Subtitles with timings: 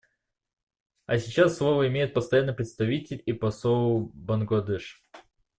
[1.05, 5.03] А сейчас слово имеет Постоянный представитель и посол Бангладеш.